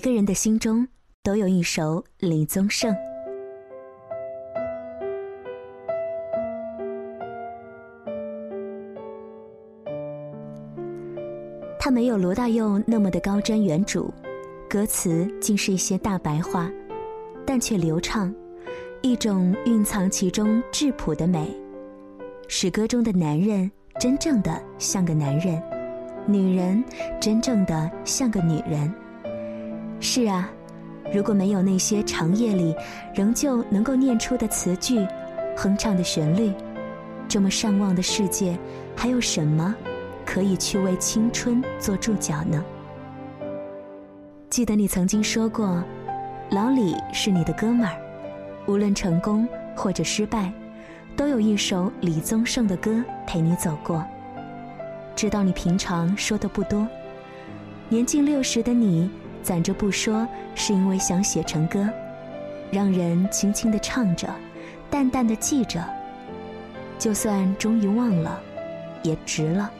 [0.00, 0.88] 每个人的心中
[1.22, 2.96] 都有一首李宗盛，
[11.78, 14.10] 他没有罗大佑那么的高瞻远瞩，
[14.70, 16.70] 歌词竟是一些大白话，
[17.44, 18.34] 但却流畅，
[19.02, 21.54] 一种蕴藏其中质朴的美，
[22.48, 23.70] 使歌中的男人
[24.00, 25.62] 真正的像个男人，
[26.26, 26.82] 女人
[27.20, 28.90] 真正的像个女人。
[30.00, 30.50] 是啊，
[31.14, 32.74] 如果没有那些长夜里
[33.14, 35.06] 仍旧能够念出的词句、
[35.54, 36.52] 哼唱的旋律，
[37.28, 38.58] 这么善忘的世界，
[38.96, 39.74] 还有什么
[40.24, 42.64] 可以去为青春做注脚呢？
[44.48, 45.84] 记得你曾经说过，
[46.50, 47.94] 老李是你的哥们儿，
[48.66, 50.50] 无论成功或者失败，
[51.14, 54.04] 都有一首李宗盛的歌陪你走过。
[55.14, 56.88] 知道你平常说的不多，
[57.90, 59.10] 年近六十的你。
[59.42, 61.88] 攒着不说，是因为想写成歌，
[62.70, 64.28] 让人轻轻的唱着，
[64.90, 65.84] 淡淡的记着。
[66.98, 68.40] 就算终于忘了，
[69.02, 69.70] 也值了。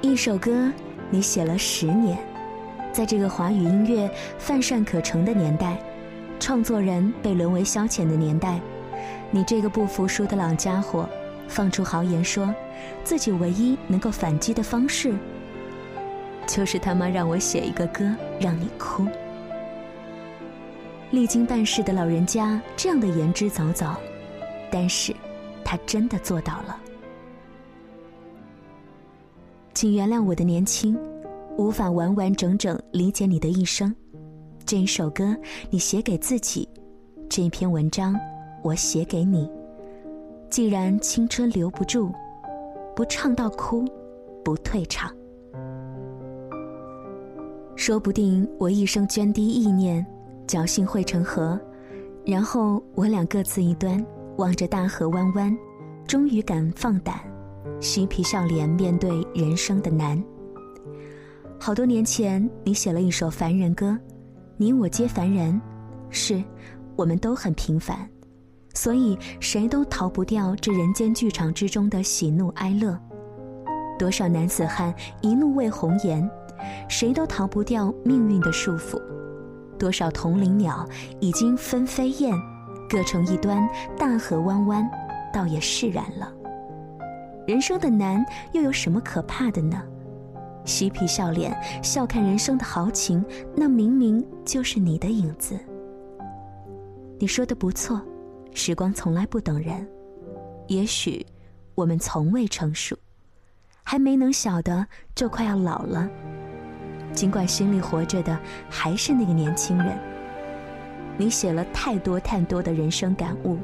[0.00, 0.70] 一首歌，
[1.10, 2.16] 你写了十年，
[2.92, 5.76] 在这个华语音乐泛善可陈的年代，
[6.38, 8.60] 创作人被沦为消遣的年代，
[9.30, 11.08] 你这个不服输的老家伙，
[11.48, 12.54] 放出豪言说，
[13.02, 15.12] 自己唯一能够反击的方式。
[16.46, 18.04] 就是他妈让我写一个歌
[18.40, 19.06] 让你哭。
[21.10, 23.94] 历经半世的老人家这样的言之凿凿，
[24.70, 25.14] 但是，
[25.62, 26.78] 他真的做到了。
[29.74, 30.98] 请原谅我的年轻，
[31.58, 33.94] 无法完完整整理解你的一生。
[34.64, 35.36] 这一首歌
[35.70, 36.68] 你写给自己，
[37.28, 38.18] 这一篇文章
[38.62, 39.50] 我写给你。
[40.48, 42.12] 既然青春留不住，
[42.94, 43.84] 不唱到哭，
[44.44, 45.14] 不退场。
[47.84, 50.06] 说不定我一生涓滴意念，
[50.46, 51.60] 侥幸汇成河，
[52.24, 54.06] 然后我俩各自一端，
[54.36, 55.52] 望着大河弯弯，
[56.06, 57.16] 终于敢放胆，
[57.80, 60.22] 嬉皮笑脸面对人生的难。
[61.58, 63.98] 好多年前，你写了一首凡人歌，
[64.56, 65.60] 你我皆凡人，
[66.08, 66.40] 是，
[66.94, 68.08] 我们都很平凡，
[68.74, 72.96] 所以谁都逃不掉这人间剧场之中的喜怒哀乐。
[73.98, 76.30] 多少男子汉一怒为红颜。
[76.88, 79.00] 谁都逃不掉命运的束缚，
[79.78, 80.86] 多少同林鸟
[81.20, 82.34] 已经分飞燕，
[82.88, 83.68] 各成一端，
[83.98, 84.88] 大河弯弯，
[85.32, 86.32] 倒也释然了。
[87.46, 89.82] 人生的难又有什么可怕的呢？
[90.64, 93.24] 嬉皮笑脸，笑看人生的豪情，
[93.56, 95.58] 那明明就是你的影子。
[97.18, 98.00] 你说的不错，
[98.54, 99.84] 时光从来不等人，
[100.68, 101.26] 也许
[101.74, 102.96] 我们从未成熟，
[103.82, 104.86] 还没能晓得
[105.16, 106.08] 就快要老了。
[107.14, 109.98] 尽管心里活着的还是那个年轻人，
[111.16, 113.58] 你写了太多太多的人生感悟，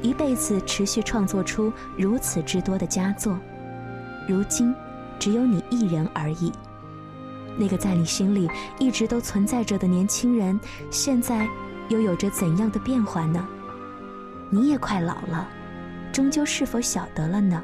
[0.00, 3.38] 一辈子持续创作出如此之多的佳作，
[4.28, 4.74] 如今
[5.18, 6.52] 只有你一人而已。
[7.56, 10.58] 那个在你心里一直都存在着的年轻人，
[10.90, 11.48] 现在
[11.88, 13.46] 又有着怎样的变化呢？
[14.50, 15.48] 你也快老了，
[16.12, 17.62] 终究是否晓得了呢？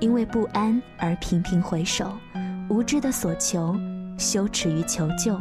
[0.00, 2.12] 因为不安而频频回首。
[2.68, 3.76] 无知的所求，
[4.16, 5.38] 羞耻于求救，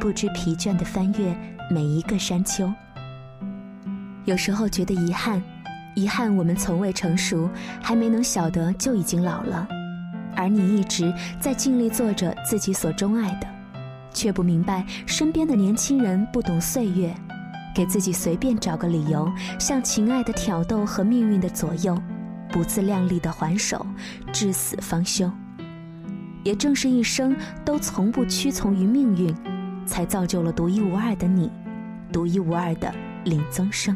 [0.00, 1.36] 不知疲倦的翻越
[1.70, 2.72] 每一个山丘。
[4.24, 5.42] 有时候觉得遗憾，
[5.94, 7.48] 遗憾我们从未成熟，
[7.80, 9.68] 还没能晓得就已经老了。
[10.34, 13.46] 而你一直在尽力做着自己所钟爱的，
[14.12, 17.14] 却不明白身边的年轻人不懂岁月，
[17.74, 21.96] 给自己随便找个理由，向情爱的挑逗和命运的左右，
[22.50, 23.86] 不自量力的还手，
[24.32, 25.30] 至死方休。
[26.48, 29.34] 也正是一生都从不屈从于命运，
[29.86, 31.50] 才造就了独一无二的你，
[32.10, 32.90] 独一无二的
[33.26, 33.94] 林宗盛。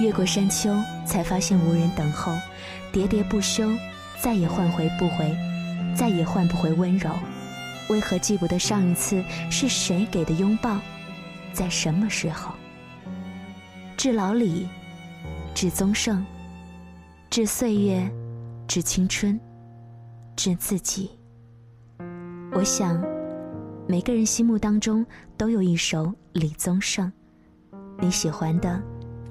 [0.00, 0.74] 越过山丘，
[1.04, 2.32] 才发现无人等候，
[2.90, 3.70] 喋喋不休，
[4.18, 5.36] 再也换回不回，
[5.94, 7.10] 再也换不回温柔。
[7.90, 10.78] 为何记不得上一次是谁给的拥抱，
[11.52, 12.54] 在什么时候？
[13.98, 14.66] 致老李，
[15.54, 16.24] 致宗盛，
[17.28, 18.10] 致岁月。
[18.70, 19.36] 致青春，
[20.36, 21.10] 致自己。
[22.52, 23.04] 我想，
[23.88, 25.04] 每个人心目当中
[25.36, 27.12] 都有一首李宗盛，
[27.98, 28.80] 你喜欢的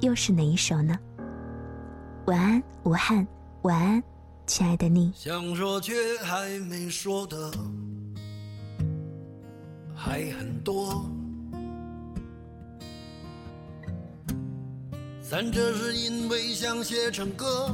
[0.01, 1.00] 又是哪一首呢？
[2.25, 3.25] 晚安，武汉，
[3.62, 4.03] 晚安，
[4.45, 5.09] 亲爱的你。
[5.15, 7.50] 想说却还没说的
[9.95, 11.09] 还很多，
[15.21, 17.74] 咱这是因为想写成歌，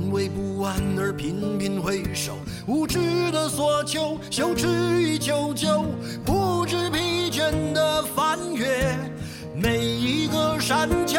[0.00, 2.98] 因为不安而频频回首，无知
[3.32, 4.68] 的索求，羞耻
[5.02, 5.84] 与求救，
[6.24, 8.96] 不知疲倦的翻越
[9.54, 11.18] 每一个山丘，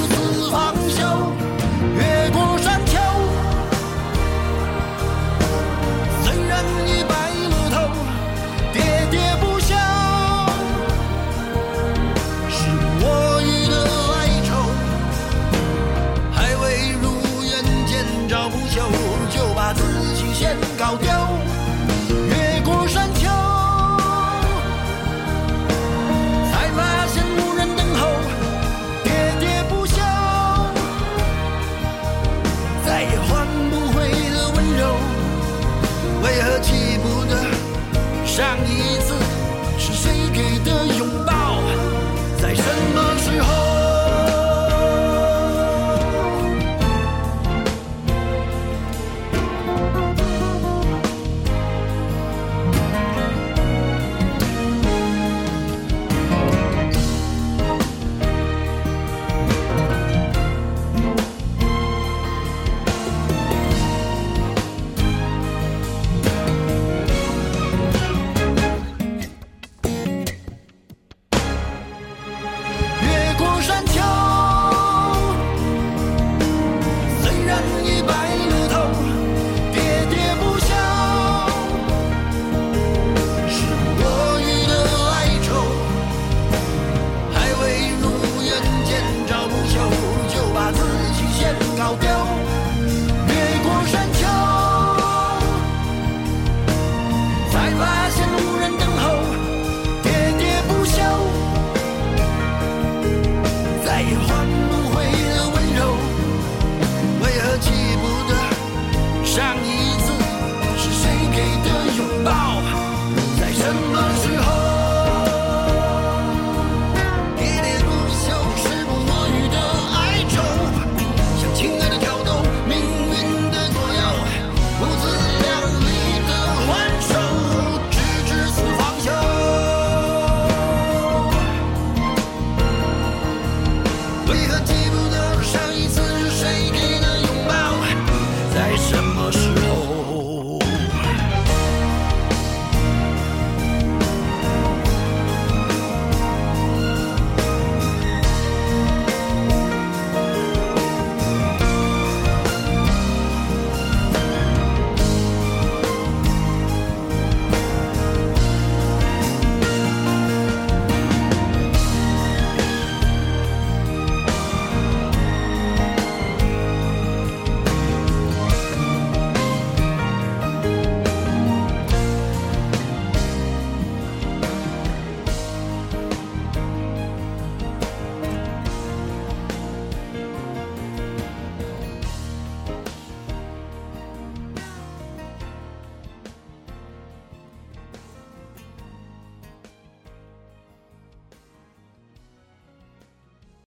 [19.73, 21.20] 自己先搞掉。